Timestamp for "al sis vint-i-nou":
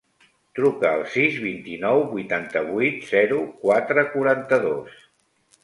0.91-2.01